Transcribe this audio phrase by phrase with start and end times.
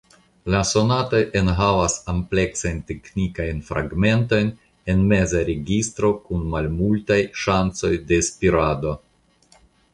[0.53, 4.51] La sonatoj enhavas ampleksajn teknikajn fragmentojn
[4.95, 8.99] en meza registro kun malmultaj ŝancoj de spirado.